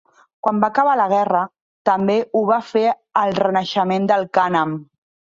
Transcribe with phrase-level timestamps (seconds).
[0.45, 1.41] Quan va acabar la guerra,
[1.89, 2.83] també ho va fer
[3.25, 4.73] el renaixement del cànem.